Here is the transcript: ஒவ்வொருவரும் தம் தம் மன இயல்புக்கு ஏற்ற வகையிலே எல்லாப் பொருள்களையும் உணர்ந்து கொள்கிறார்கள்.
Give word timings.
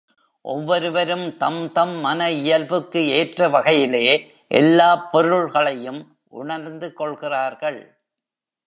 ஒவ்வொருவரும் 0.41 1.37
தம் 1.37 1.71
தம் 1.71 1.95
மன 1.99 2.29
இயல்புக்கு 2.29 3.07
ஏற்ற 3.07 3.49
வகையிலே 3.49 4.33
எல்லாப் 4.47 5.11
பொருள்களையும் 5.11 6.17
உணர்ந்து 6.29 6.93
கொள்கிறார்கள். 6.93 7.97